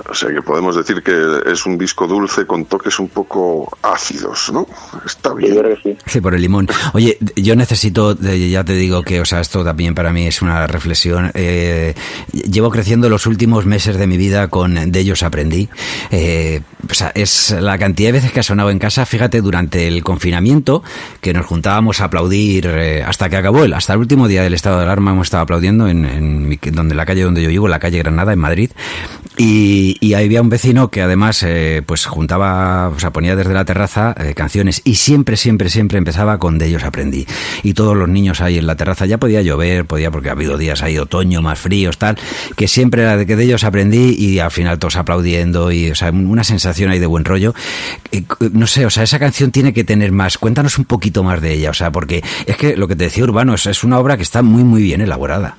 O 0.10 0.14
sea 0.16 0.28
que 0.34 0.42
podemos 0.42 0.76
decir 0.76 1.04
que 1.04 1.14
es 1.52 1.68
un 1.68 1.78
disco 1.78 2.08
dulce 2.08 2.48
con 2.48 2.66
toques 2.66 2.98
un 2.98 3.10
poco 3.10 3.78
ácidos, 3.84 4.52
¿no? 4.52 4.66
Está 5.06 5.30
Yo 5.30 5.36
bien. 5.36 5.56
creo 5.56 5.76
que 5.76 5.82
sí. 5.84 5.98
Sí, 6.08 6.20
por 6.20 6.34
el 6.34 6.42
limón. 6.42 6.68
Oye, 6.94 7.20
yo 7.36 7.56
necesito, 7.56 8.18
ya 8.20 8.64
te 8.64 8.74
digo 8.74 9.04
que, 9.04 9.22
o 9.22 9.26
sea, 9.26 9.40
esto 9.40 9.64
también 9.64 9.94
para 9.94 10.12
mí 10.12 10.26
es 10.26 10.42
una 10.42 10.66
reflexión. 10.66 11.30
Eh, 11.36 11.94
llevo 12.32 12.72
creciendo 12.72 13.08
los 13.08 13.28
últimos 13.28 13.68
meses 13.68 13.96
de 13.98 14.08
mi 14.08 14.18
vida 14.18 14.48
con 14.48 14.92
De 14.92 15.00
ellos 15.00 15.22
aprendí. 15.22 15.70
Eh, 16.10 16.62
o 16.90 16.94
sea, 16.94 17.12
es 17.16 17.52
la 17.52 17.78
cantidad 17.78 18.10
de 18.10 18.14
veces 18.14 18.32
que 18.32 18.40
ha 18.40 18.44
sonado 18.44 18.70
en 18.70 18.80
casa, 18.80 19.06
fíjate, 19.06 19.42
durante 19.42 19.88
el 19.88 20.04
confinamiento, 20.04 20.84
que 21.22 21.34
nos 21.34 21.46
juntábamos 21.46 22.02
a 22.02 22.06
aplaudir 22.06 22.68
eh, 22.68 23.04
hasta 23.04 23.30
que 23.30 23.38
acabó 23.38 23.64
el, 23.64 23.74
hasta 23.74 23.94
el 23.94 24.00
último 24.00 24.28
día 24.28 24.44
del 24.44 24.54
estado 24.54 24.78
de 24.78 24.84
alarma 24.84 25.12
hemos 25.12 25.28
estado 25.28 25.44
aplaudiendo 25.44 25.88
en, 25.88 26.06
en 26.06 26.76
donde 26.76 26.96
la 26.96 27.06
calle 27.06 27.24
donde 27.24 27.42
yo 27.42 27.50
vivo, 27.50 27.68
la 27.68 27.80
calle 27.80 28.00
Granada, 28.00 28.34
en 28.34 28.40
Madrid. 28.40 28.72
Y, 29.36 29.98
y 30.00 30.14
había 30.14 30.42
un 30.44 30.50
vecino 30.50 30.90
que 30.90 31.02
además 31.02 31.42
eh, 31.42 31.82
pues 31.86 32.06
juntaba, 32.06 32.90
o 32.90 33.00
sea, 33.00 33.12
ponía 33.12 33.36
desde 33.36 33.54
la 33.54 33.66
terraza 33.66 34.14
eh, 34.20 34.36
canciones 34.36 34.82
y 34.84 34.96
siempre, 34.96 35.38
siempre, 35.38 35.70
siempre 35.70 35.98
empezaba 35.98 36.38
con 36.38 36.60
De 36.60 36.68
ellos 36.68 36.84
aprendí. 36.84 37.26
Y 37.64 37.74
todos 37.74 37.98
los 37.98 38.08
niños 38.08 38.42
ahí 38.42 38.60
en 38.60 38.68
la 38.68 38.76
terraza, 38.76 39.08
ya 39.08 39.18
podía 39.18 39.42
llover, 39.42 39.86
podía 39.86 40.12
porque 40.12 40.30
ha 40.30 40.34
habido 40.34 40.58
días 40.58 40.84
ahí 40.84 41.00
otoño, 41.00 41.42
más 41.42 41.58
fríos, 41.58 41.98
tal, 41.98 42.18
que 42.56 42.68
siempre 42.68 43.02
era 43.02 43.18
de 43.18 43.26
que 43.26 43.36
de 43.36 43.46
ellos 43.46 43.64
aprendí 43.64 44.16
y 44.18 44.38
al 44.38 44.52
final 44.52 44.78
todos 44.78 44.98
aplaudiendo 44.98 45.72
y, 45.72 45.90
o 45.90 45.96
sea, 45.96 46.12
una 46.12 46.44
sensación 46.44 46.73
ahí 46.82 47.00
de 47.00 47.06
buen 47.06 47.26
rollo. 47.26 47.54
Eh, 48.12 48.24
no 48.52 48.68
sé, 48.68 48.86
o 48.86 48.90
sea, 48.90 49.04
esa 49.04 49.20
canción 49.20 49.52
tiene 49.52 49.74
que 49.74 49.84
tener 49.84 50.12
más. 50.12 50.38
Cuéntanos 50.38 50.78
un 50.78 50.86
poquito 50.86 51.24
más 51.24 51.42
de 51.42 51.54
ella, 51.54 51.70
o 51.70 51.74
sea, 51.74 51.92
porque 51.92 52.24
es 52.46 52.58
que 52.58 52.76
lo 52.76 52.88
que 52.88 52.96
te 52.96 53.06
decía 53.06 53.24
Urbano 53.24 53.54
es, 53.54 53.66
es 53.66 53.84
una 53.84 54.00
obra 54.00 54.18
que 54.18 54.24
está 54.24 54.42
muy, 54.42 54.64
muy 54.64 54.82
bien 54.82 55.02
elaborada. 55.02 55.58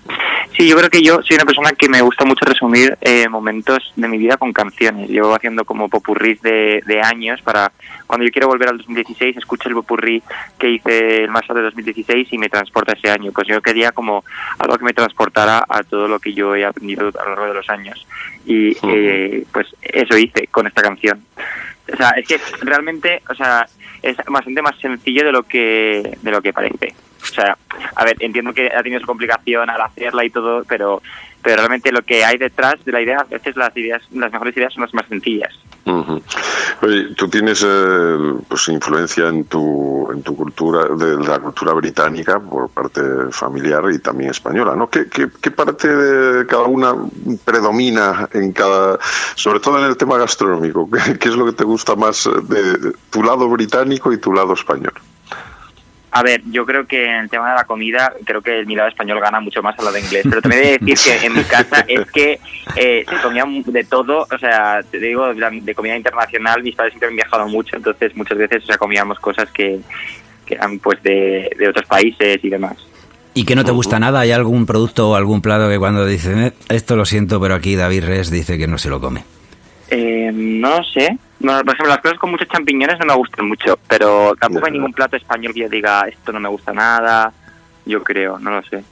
Sí, 0.57 0.69
yo 0.69 0.77
creo 0.77 0.89
que 0.89 1.03
yo 1.03 1.21
soy 1.23 1.35
una 1.35 1.47
persona 1.47 1.73
que 1.73 1.89
me 1.89 2.01
gusta 2.01 2.25
mucho 2.25 2.45
resumir 2.45 2.97
eh, 3.01 3.29
momentos 3.29 3.93
de 3.97 4.07
mi 4.07 4.19
vida 4.19 4.37
con 4.37 4.53
canciones. 4.53 5.11
Llevo 5.11 5.35
haciendo 5.35 5.65
como 5.65 5.89
popurrí 5.89 6.39
de, 6.43 6.81
de 6.87 7.01
años 7.03 7.43
para 7.43 7.73
cuando 8.07 8.25
yo 8.25 8.31
quiero 8.31 8.47
volver 8.47 8.69
al 8.69 8.79
2016, 8.79 9.37
escucho 9.37 9.69
el 9.69 9.75
popurrí 9.75 10.23
que 10.57 10.71
hice 10.71 11.25
el 11.25 11.31
más 11.31 11.43
de 11.49 11.61
2016 11.61 12.29
y 12.31 12.39
me 12.39 12.49
transporta 12.49 12.93
ese 12.93 13.11
año. 13.11 13.33
Pues 13.33 13.49
yo 13.49 13.61
quería 13.61 13.91
como 13.91 14.23
algo 14.61 14.79
que 14.79 14.85
me 14.85 14.93
transportara 14.93 15.65
a 15.69 15.83
todo 15.83 16.07
lo 16.07 16.21
que 16.21 16.33
yo 16.33 16.55
he 16.55 16.65
aprendido 16.65 17.09
a 17.09 17.25
lo 17.25 17.31
largo 17.31 17.47
de 17.47 17.55
los 17.55 17.69
años. 17.69 18.07
Y 18.47 18.77
eh, 18.89 19.45
pues 19.53 19.67
eso 19.83 20.17
hice 20.17 20.47
con 20.47 20.69
esta 20.69 20.83
canción. 20.83 21.21
O 21.93 21.97
sea, 21.97 22.11
es 22.11 22.29
que 22.29 22.41
realmente, 22.63 23.23
o 23.29 23.35
sea, 23.35 23.67
es 24.05 24.17
bastante 24.29 24.63
más 24.63 24.77
sencillo 24.79 25.25
de 25.25 25.33
lo 25.33 25.43
que 25.43 26.19
de 26.21 26.31
lo 26.31 26.43
que 26.43 26.53
parece. 26.53 26.95
O 27.23 27.27
sea, 27.27 27.57
a 27.97 28.05
ver, 28.05 28.17
entiendo 28.21 28.53
que 28.53 28.67
ha 28.67 28.83
tenido 28.83 29.01
su 29.01 29.07
complicación 29.07 29.69
al 29.71 29.81
hacerla 29.81 30.25
y 30.25 30.31
todo, 30.31 30.65
pero 30.65 31.03
pero 31.43 31.57
realmente 31.57 31.93
lo 31.93 32.03
que 32.03 32.25
hay 32.25 32.39
detrás 32.39 32.85
de 32.85 32.93
la 32.93 33.01
idea, 33.01 33.19
a 33.19 33.25
veces 33.25 33.57
las 33.57 33.77
ideas, 33.77 34.03
las 34.13 34.33
mejores 34.33 34.57
ideas 34.57 34.73
son 34.73 34.83
las 34.83 34.95
más 34.95 35.07
sencillas. 35.09 35.53
Oye, 35.87 37.15
tú 37.15 37.29
tienes 37.29 37.65
eh, 37.67 38.35
pues 38.49 38.69
influencia 38.69 39.29
en 39.29 39.45
tu 39.45 40.11
en 40.11 40.23
tu 40.23 40.35
cultura 40.35 40.89
de 40.89 41.17
la 41.17 41.39
cultura 41.41 41.73
británica 41.73 42.41
por 42.41 42.71
parte 42.71 43.01
familiar 43.31 43.85
y 43.93 43.99
también 43.99 44.31
española, 44.31 44.75
¿no? 44.75 44.89
¿Qué, 44.89 45.09
qué, 45.09 45.29
qué 45.41 45.51
parte 45.51 45.89
de 45.89 46.47
cada 46.47 46.65
una 46.65 46.95
predomina 47.45 48.29
en 48.33 48.53
cada, 48.53 48.99
sobre 49.35 49.61
todo 49.61 49.79
en 49.79 49.85
el 49.85 49.97
tema 49.97 50.19
gastronómico? 50.19 50.89
¿Qué, 51.05 51.19
qué 51.19 51.29
es 51.29 51.37
lo 51.37 51.47
que 51.47 51.53
te 51.53 51.65
gusta 51.65 51.95
más 51.97 52.29
de 52.45 52.93
tu 53.11 53.23
lado 53.23 53.49
británico 53.49 54.13
y 54.13 54.19
tu 54.19 54.33
lado 54.33 54.55
español? 54.55 54.95
A 56.17 56.23
ver, 56.23 56.43
yo 56.49 56.65
creo 56.65 56.87
que 56.87 57.05
en 57.07 57.17
el 57.25 57.29
tema 57.29 57.51
de 57.51 57.57
la 57.57 57.65
comida, 57.65 58.13
creo 58.25 58.41
que 58.41 58.65
mi 58.67 58.77
lado 58.77 58.89
español 58.89 59.19
gana 59.21 59.41
mucho 59.41 59.63
más 59.65 59.77
a 59.79 59.83
lo 59.83 59.91
de 59.91 59.99
inglés. 60.01 60.23
Pero 60.29 60.41
también 60.41 60.63
he 60.63 60.67
de 60.67 60.79
decir 60.79 60.97
que 61.21 61.27
en 61.27 61.33
mi 61.35 61.43
casa 61.43 61.85
es 61.89 62.09
que 62.13 62.39
eh, 62.77 63.05
se 63.09 63.17
comía 63.21 63.45
de 63.67 63.83
todo, 63.83 64.25
o 64.33 64.39
sea, 64.39 64.81
te 64.89 65.01
digo, 65.01 65.35
de 65.35 65.61
de 65.61 65.75
comida 65.75 65.97
internacional, 65.97 66.63
mis 66.63 66.77
padres 66.77 66.93
siempre 66.93 67.09
han 67.09 67.17
viajado 67.17 67.49
mucho, 67.49 67.77
entonces 67.77 68.15
muchas 68.17 68.39
veces, 68.39 68.63
o 68.63 68.67
sea, 68.67 68.79
comíamos 68.79 69.19
cosas 69.19 69.51
que, 69.51 69.81
que 70.47 70.55
eran 70.55 70.79
pues 70.79 71.03
de, 71.03 71.51
de 71.59 71.69
otros 71.69 71.85
países 71.87 72.39
y 72.45 72.49
demás. 72.49 72.77
¿Y 73.37 73.45
que 73.45 73.57
no 73.57 73.65
te 73.65 73.73
gusta 73.73 73.99
nada? 73.99 74.21
¿Hay 74.21 74.31
algún 74.31 74.67
producto 74.67 75.11
o 75.11 75.15
algún 75.17 75.41
plato 75.43 75.69
que 75.69 75.81
cuando 75.81 76.07
dicen, 76.07 76.41
"Eh, 76.45 76.53
esto 76.69 76.95
lo 76.95 77.05
siento, 77.05 77.41
pero 77.41 77.57
aquí 77.57 77.75
David 77.75 78.05
Res 78.05 78.31
dice 78.31 78.57
que 78.57 78.69
no 78.69 78.79
se 78.79 78.89
lo 78.89 79.01
come? 79.01 79.25
Eh, 79.91 80.31
no 80.33 80.85
sé. 80.85 81.19
No, 81.41 81.53
por 81.61 81.75
ejemplo, 81.75 81.89
las 81.89 81.99
cosas 81.99 82.19
con 82.19 82.31
muchos 82.31 82.49
champiñones 82.49 82.99
no 82.99 83.07
me 83.07 83.15
gustan 83.15 83.49
mucho, 83.49 83.79
pero 83.89 84.35
tampoco 84.37 84.67
hay 84.67 84.73
ningún 84.73 84.93
plato 84.93 85.17
español 85.17 85.53
que 85.53 85.61
yo 85.61 85.69
diga 85.69 86.03
esto 86.09 86.33
no 86.33 86.41
me 86.41 86.49
gusta 86.49 86.73
nada. 86.73 87.33
Yo 87.87 88.03
creo, 88.03 88.39
no 88.39 88.51
lo 88.51 88.63
sé. 88.63 88.83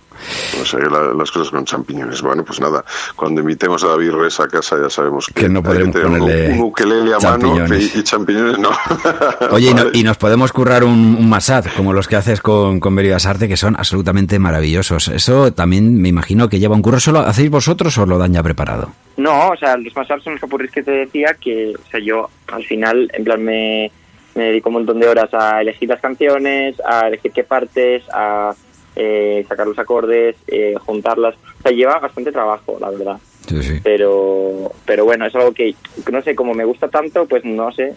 No 0.59 0.65
sé, 0.67 0.77
la- 0.79 1.15
las 1.15 1.31
cosas 1.31 1.49
con 1.51 1.65
champiñones. 1.65 2.21
Bueno, 2.21 2.45
pues 2.45 2.61
nada, 2.61 2.85
cuando 3.17 3.41
invitemos 3.41 3.83
a 3.85 3.89
David 3.89 4.11
Res 4.13 4.39
a 4.39 4.47
casa 4.49 4.77
ya 4.83 4.91
sabemos 4.91 5.27
que, 5.29 5.33
Que 5.33 5.49
no 5.49 5.61
hay 5.61 5.65
podremos 5.65 5.93
tener 5.95 6.07
un- 6.09 6.19
ponerle 6.19 6.53
un, 6.53 6.61
ukelele 6.61 7.15
a 7.15 7.19
mano 7.19 7.21
champiñones. 7.57 7.97
y, 7.97 7.99
y 7.99 8.03
champiñones 8.03 8.59
no. 8.59 8.69
Oye, 9.51 9.71
y, 9.71 9.75
no- 9.75 9.85
Vale. 9.85 9.99
y 9.99 10.03
nos 10.03 10.19
podemos 10.19 10.53
currar 10.53 10.85
un, 10.85 11.17
un 11.19 11.29
masad, 11.31 11.65
como 11.75 11.95
los 11.95 12.07
que 12.07 12.17
haces 12.17 12.43
con, 12.43 12.81
con 12.81 12.95
Beribas 12.95 13.25
Arte, 13.25 13.49
que 13.49 13.57
son 13.57 13.75
absolutamente 13.77 14.39
maravillosos. 14.39 15.09
Eso 15.09 15.53
también 15.55 16.01
me 16.01 16.11
imagino 16.11 16.51
que 16.51 16.59
lleva 16.59 16.75
un 16.75 16.83
curro. 16.83 17.01
¿Solo 17.01 17.21
hacéis 17.21 17.49
vosotros 17.51 17.97
o 17.97 18.05
lo 18.05 18.19
dan 18.19 18.35
ya 18.35 18.43
preparado? 18.43 18.93
No, 19.17 19.49
o 19.49 19.57
sea, 19.57 19.77
los 19.79 19.97
mashups 19.97 20.23
son 20.25 20.35
los 20.35 20.41
popurrís 20.43 20.71
que 20.71 20.83
te 20.83 20.91
decía 20.91 21.35
que, 21.41 21.73
o 21.75 21.91
sea, 21.91 21.99
yo 22.01 22.29
al 22.53 22.65
final, 22.65 23.11
en 23.15 23.25
plan, 23.25 23.43
me, 23.43 23.91
me 24.35 24.45
dedico 24.45 24.69
un 24.69 24.75
montón 24.75 25.01
de 25.01 25.09
horas 25.09 25.33
a 25.33 25.63
elegir 25.63 25.89
las 25.89 26.01
canciones, 26.01 26.77
a 26.87 27.09
elegir 27.09 27.33
qué 27.33 27.45
partes, 27.45 28.03
a 28.13 28.53
eh, 28.97 29.45
sacar 29.49 29.67
los 29.67 29.79
acordes, 29.79 30.37
eh, 30.47 30.75
juntarlas. 30.85 31.35
O 31.59 31.63
sea, 31.63 31.73
lleva 31.73 31.99
bastante 31.99 32.33
trabajo, 32.33 32.77
la 32.81 32.91
verdad. 32.91 33.19
Sí, 33.47 33.63
sí. 33.63 33.81
Pero, 33.83 34.73
pero 34.85 35.05
bueno, 35.05 35.27
es 35.27 35.35
algo 35.35 35.53
que, 35.53 35.75
no 36.11 36.23
sé, 36.23 36.35
como 36.35 36.55
me 36.55 36.65
gusta 36.65 36.89
tanto, 36.89 37.27
pues 37.27 37.45
no 37.45 37.73
sé, 37.73 37.93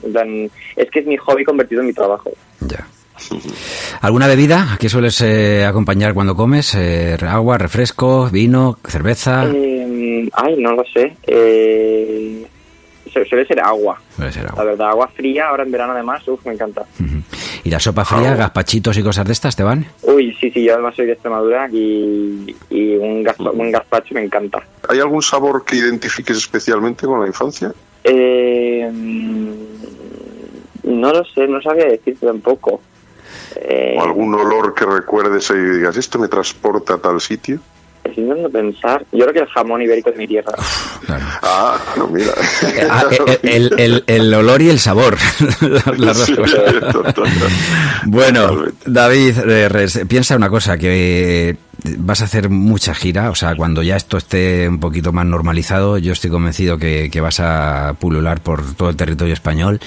es 0.75 0.89
que 0.89 0.99
es 0.99 1.05
mi 1.05 1.17
hobby 1.17 1.43
convertido 1.43 1.81
en 1.81 1.87
mi 1.87 1.93
trabajo. 1.93 2.31
Ya. 2.61 2.87
¿Alguna 4.01 4.27
bebida? 4.27 4.73
¿A 4.73 4.77
qué 4.77 4.89
sueles 4.89 5.21
eh, 5.21 5.65
acompañar 5.65 6.13
cuando 6.13 6.35
comes? 6.35 6.75
Eh, 6.75 7.17
agua, 7.21 7.57
refresco, 7.57 8.29
vino, 8.29 8.77
cerveza. 8.85 9.45
Eh, 9.53 10.29
ay, 10.33 10.55
no 10.57 10.73
lo 10.73 10.83
sé. 10.85 11.15
Su- 13.15 13.23
suele 13.25 13.45
ser 13.45 13.61
agua. 13.61 13.97
Suele 14.15 14.31
ser 14.33 14.43
La 14.43 14.49
agua. 14.49 14.63
verdad, 14.65 14.89
agua 14.89 15.07
fría, 15.07 15.47
ahora 15.47 15.63
en 15.63 15.71
verano 15.71 15.93
además, 15.93 16.27
uff, 16.27 16.45
me 16.45 16.53
encanta. 16.53 16.81
Ujú. 16.99 17.21
¿Y 17.63 17.69
la 17.69 17.79
sopa 17.79 18.03
fría, 18.03 18.35
gazpachitos 18.35 18.97
y 18.97 19.03
cosas 19.03 19.25
de 19.25 19.31
estas 19.31 19.55
te 19.55 19.63
van? 19.63 19.85
Uy, 20.03 20.35
sí, 20.39 20.51
sí, 20.51 20.63
yo 20.65 20.73
además 20.73 20.95
soy 20.95 21.05
de 21.05 21.13
Extremadura 21.13 21.69
y, 21.71 22.55
y 22.69 22.95
un, 22.97 23.23
gazpa- 23.23 23.51
un 23.53 23.71
gazpacho 23.71 24.13
me 24.13 24.23
encanta. 24.23 24.61
¿Hay 24.89 24.99
algún 24.99 25.21
sabor 25.21 25.63
que 25.63 25.77
identifiques 25.77 26.35
especialmente 26.37 27.05
con 27.05 27.21
la 27.21 27.27
infancia? 27.27 27.71
Eh, 28.03 28.89
mm, 28.91 29.51
no 30.83 31.11
lo 31.13 31.23
sé, 31.25 31.47
no 31.47 31.61
sabía 31.61 31.85
decirte 31.85 32.25
tampoco. 32.25 32.81
Eh, 33.55 33.95
¿O 33.97 34.03
algún 34.03 34.35
olor 34.35 34.73
que 34.75 34.85
recuerdes 34.85 35.49
y 35.51 35.55
digas, 35.55 35.95
esto 35.97 36.19
me 36.19 36.27
transporta 36.27 36.95
a 36.95 36.97
tal 36.97 37.21
sitio? 37.21 37.59
estoy 38.03 38.23
intentando 38.23 38.49
pensar. 38.51 39.03
Yo 39.11 39.21
creo 39.25 39.33
que 39.33 39.39
el 39.39 39.47
jamón 39.47 39.81
ibérico 39.81 40.11
de 40.11 40.17
mi 40.17 40.27
tierra. 40.27 40.53
Ah, 41.47 41.77
no, 41.95 42.07
mira. 42.07 42.31
Ah, 42.89 43.05
eh, 43.27 43.39
el, 43.43 43.73
el- 43.77 44.03
el 44.07 44.33
olor 44.33 44.61
y 44.61 44.69
el 44.69 44.79
sabor. 44.79 45.15
Las 45.97 46.17
dos 46.17 46.25
Sí. 46.25 46.35
Bueno. 48.05 48.63
David, 48.85 49.37
eh, 49.47 50.05
piensa 50.07 50.35
una 50.35 50.49
cosa, 50.49 50.77
que 50.77 51.55
vas 51.97 52.21
a 52.21 52.25
hacer 52.25 52.49
mucha 52.49 52.93
gira, 52.93 53.29
o 53.29 53.35
sea, 53.35 53.55
cuando 53.55 53.83
ya 53.83 53.95
esto 53.95 54.17
esté 54.17 54.67
un 54.67 54.79
poquito 54.79 55.11
más 55.11 55.25
normalizado, 55.25 55.97
yo 55.97 56.13
estoy 56.13 56.29
convencido 56.29 56.77
que, 56.77 57.09
que 57.11 57.21
vas 57.21 57.39
a 57.39 57.95
pulular 57.99 58.41
por 58.41 58.73
todo 58.75 58.89
el 58.89 58.95
territorio 58.95 59.33
español 59.33 59.79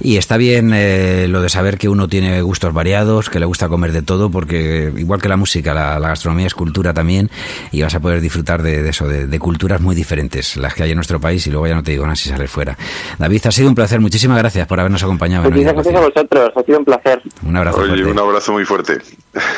y 0.00 0.16
está 0.16 0.36
bien 0.36 0.72
eh, 0.74 1.26
lo 1.28 1.42
de 1.42 1.48
saber 1.48 1.78
que 1.78 1.88
uno 1.88 2.08
tiene 2.08 2.42
gustos 2.42 2.72
variados, 2.72 3.30
que 3.30 3.40
le 3.40 3.46
gusta 3.46 3.68
comer 3.68 3.92
de 3.92 4.02
todo, 4.02 4.30
porque 4.30 4.92
igual 4.96 5.20
que 5.20 5.28
la 5.28 5.36
música, 5.36 5.74
la, 5.74 5.98
la 5.98 6.08
gastronomía 6.08 6.46
es 6.46 6.54
cultura 6.54 6.94
también 6.94 7.30
y 7.72 7.82
vas 7.82 7.94
a 7.94 8.00
poder 8.00 8.20
disfrutar 8.20 8.62
de, 8.62 8.82
de 8.82 8.90
eso, 8.90 9.06
de, 9.08 9.26
de 9.26 9.38
culturas 9.38 9.80
muy 9.80 9.94
diferentes, 9.94 10.56
las 10.56 10.74
que 10.74 10.82
hay 10.82 10.90
en 10.90 10.96
nuestro 10.96 11.20
país 11.20 11.46
y 11.46 11.50
luego 11.50 11.66
ya 11.66 11.74
no 11.74 11.82
te 11.82 11.92
digo 11.92 12.04
nada 12.04 12.16
si 12.16 12.28
sales 12.28 12.50
fuera. 12.50 12.76
David, 13.18 13.46
ha 13.46 13.50
sido 13.50 13.68
un 13.68 13.74
placer, 13.74 14.00
muchísimas 14.00 14.38
gracias 14.38 14.66
por 14.66 14.80
habernos 14.80 15.02
acompañado. 15.02 15.44
Muchísimas 15.44 15.74
gracias 15.74 15.94
a 15.94 16.00
vosotros, 16.00 16.50
ha 16.56 16.62
sido 16.62 16.78
un 16.78 16.84
placer. 16.84 17.22
Un 17.42 17.56
abrazo. 17.56 17.80
Oye, 17.80 18.04
un 18.04 18.18
abrazo 18.18 18.52
muy 18.52 18.64
fuerte. 18.64 18.98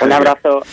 Un 0.02 0.12
abrazo. 0.12 0.62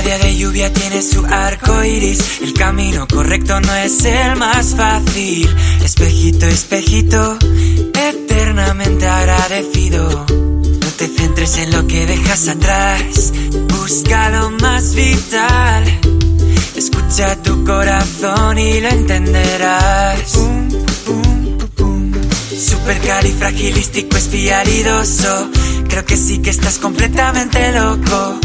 Cada 0.00 0.16
día 0.16 0.26
de 0.26 0.36
lluvia 0.38 0.72
tiene 0.72 1.02
su 1.02 1.26
arco 1.26 1.84
iris. 1.84 2.40
El 2.40 2.54
camino 2.54 3.06
correcto 3.06 3.60
no 3.60 3.74
es 3.74 4.02
el 4.06 4.34
más 4.36 4.74
fácil. 4.74 5.54
Espejito, 5.84 6.46
espejito, 6.46 7.36
eternamente 7.92 9.06
agradecido. 9.06 10.08
No 10.08 10.86
te 10.96 11.06
centres 11.06 11.58
en 11.58 11.72
lo 11.72 11.86
que 11.86 12.06
dejas 12.06 12.48
atrás. 12.48 13.30
Busca 13.68 14.30
lo 14.30 14.50
más 14.52 14.94
vital. 14.94 15.84
Escucha 16.76 17.36
tu 17.42 17.62
corazón 17.64 18.58
y 18.58 18.80
lo 18.80 18.88
entenderás. 18.88 20.38
Supercalifragilístico 22.58 24.16
espialidoso. 24.16 25.50
Creo 25.90 26.06
que 26.06 26.16
sí 26.16 26.38
que 26.38 26.48
estás 26.48 26.78
completamente 26.78 27.70
loco. 27.72 28.40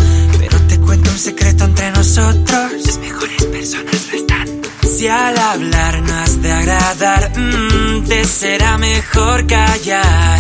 Cuento 0.86 1.10
un 1.12 1.18
secreto 1.18 1.66
entre 1.66 1.92
nosotros. 1.92 2.72
Las 2.86 2.98
mejores 3.00 3.44
personas 3.46 4.08
no 4.08 4.18
están. 4.18 4.48
Si 4.88 5.08
al 5.08 5.38
hablar 5.38 6.02
no 6.02 6.14
has 6.16 6.42
de 6.42 6.52
agradar, 6.52 7.32
mm, 7.38 8.06
te 8.08 8.26
será 8.26 8.78
mejor 8.78 9.48
callar. 9.48 10.40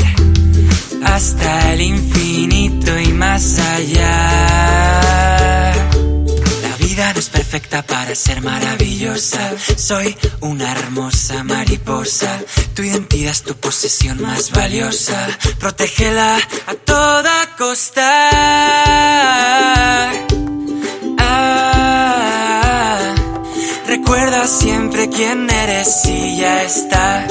Hasta 1.03 1.73
el 1.73 1.81
infinito 1.81 2.99
y 2.99 3.07
más 3.13 3.59
allá. 3.59 4.11
La 6.61 6.77
vida 6.79 7.13
no 7.13 7.19
es 7.19 7.29
perfecta 7.29 7.83
para 7.83 8.13
ser 8.15 8.41
maravillosa. 8.41 9.53
Soy 9.75 10.15
una 10.41 10.71
hermosa 10.71 11.43
mariposa. 11.43 12.39
Tu 12.73 12.83
identidad 12.83 13.31
es 13.31 13.43
tu 13.43 13.55
posesión 13.55 14.21
más 14.21 14.51
valiosa. 14.51 15.27
Protégela 15.59 16.37
a 16.67 16.73
toda 16.73 17.55
costa. 17.57 19.44
Quién 25.15 25.49
eres 25.49 26.05
y 26.05 26.37
ya 26.37 26.63
está. 26.63 27.27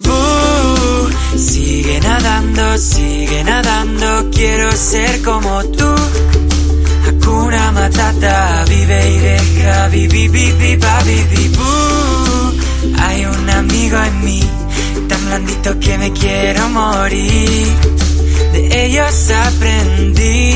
Boo, 0.00 1.08
sigue 1.36 2.00
nadando, 2.00 2.78
sigue 2.78 3.44
nadando, 3.44 4.30
quiero 4.30 4.70
ser 4.72 5.22
como 5.22 5.64
tú. 5.64 5.94
Hakuna 7.06 7.72
Matata, 7.72 8.64
vive 8.68 9.10
y 9.10 9.18
deja, 9.18 9.88
vi, 9.88 10.08
vi, 10.08 10.28
vi, 10.28 10.52
vi, 10.52 10.76
ba, 10.76 11.02
vi, 11.04 11.22
vi, 11.30 11.48
boo. 11.56 12.52
Hay 12.98 13.24
un 13.24 13.50
amigo 13.50 13.96
en 14.02 14.24
mí, 14.24 14.42
tan 15.08 15.24
blandito 15.26 15.78
que 15.78 15.98
me 15.98 16.12
quiero 16.12 16.68
morir. 16.70 17.66
De 18.52 18.86
ellos 18.86 19.30
aprendí. 19.46 20.48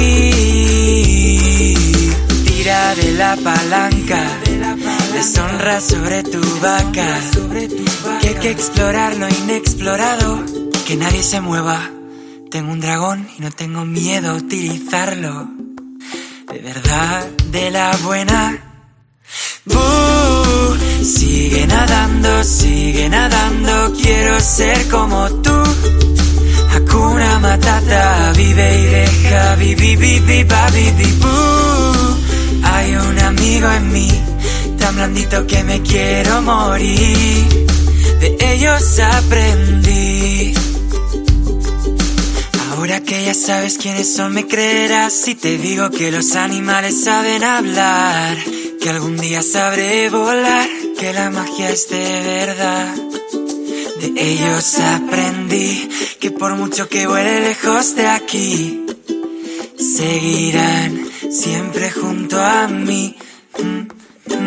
Tira 2.44 2.94
de 2.94 3.12
la 3.12 3.36
palanca, 3.36 4.22
deshonra 5.14 5.80
sobre 5.80 6.22
tu 6.22 6.40
vaca. 6.60 7.20
Que 8.20 8.28
hay 8.28 8.34
que 8.34 8.50
explorar 8.50 9.16
lo 9.16 9.28
inexplorado, 9.28 10.42
que 10.86 10.96
nadie 10.96 11.22
se 11.22 11.40
mueva. 11.40 11.90
Tengo 12.50 12.72
un 12.72 12.80
dragón 12.80 13.28
y 13.38 13.42
no 13.42 13.50
tengo 13.50 13.84
miedo 13.84 14.32
a 14.32 14.34
utilizarlo. 14.34 15.48
De 16.52 16.58
verdad, 16.58 17.26
de 17.50 17.70
la 17.70 17.96
buena. 18.04 18.58
Boo, 19.64 20.76
sigue 21.02 21.66
nadando, 21.66 22.44
sigue 22.44 23.08
nadando, 23.08 23.92
quiero 23.94 24.40
ser 24.40 24.88
como 24.88 25.30
tú. 25.40 25.62
Hakuna 26.74 27.38
Matata, 27.38 28.32
vive 28.36 28.80
y 28.80 28.84
deja, 28.84 29.54
vi, 29.56 29.74
vi, 29.74 29.96
vi, 29.96 30.20
vi, 30.20 30.44
ba, 30.44 30.68
vi, 30.70 30.90
vi, 30.90 31.12
boo. 31.20 32.16
Hay 32.64 32.94
un 32.96 33.18
amigo 33.18 33.70
en 33.70 33.92
mí, 33.92 34.10
tan 34.82 34.96
blandito 34.96 35.46
que 35.46 35.62
me 35.62 35.80
quiero 35.80 36.42
morir. 36.42 37.66
De 38.20 38.36
ellos 38.52 38.98
aprendí. 38.98 40.52
Ahora 42.70 43.00
que 43.00 43.24
ya 43.24 43.34
sabes 43.34 43.78
quiénes 43.78 44.12
son, 44.12 44.34
me 44.34 44.46
creerás 44.48 45.12
si 45.12 45.36
te 45.36 45.56
digo 45.56 45.90
que 45.90 46.10
los 46.10 46.34
animales 46.34 47.04
saben 47.04 47.44
hablar, 47.44 48.36
que 48.80 48.90
algún 48.90 49.16
día 49.18 49.40
sabré 49.42 50.10
volar, 50.10 50.68
que 50.98 51.12
la 51.12 51.30
magia 51.30 51.70
es 51.70 51.88
de 51.88 52.20
verdad. 52.34 52.94
De 54.00 54.08
ellos 54.16 54.80
aprendí 54.80 55.88
que 56.18 56.32
por 56.32 56.56
mucho 56.56 56.88
que 56.88 57.06
vuele 57.06 57.40
lejos 57.40 57.94
de 57.94 58.06
aquí, 58.08 58.84
seguirán 59.78 61.08
siempre 61.30 61.92
junto 61.92 62.42
a 62.42 62.66
mí. 62.66 63.16